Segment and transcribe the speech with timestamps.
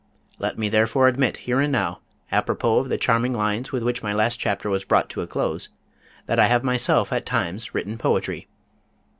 [0.39, 1.99] Let me therefore admit here and now,
[2.31, 5.69] apropos of the charming lines with which my last chapter was brought to a close,
[6.25, 8.47] that I have myself at times written poetry.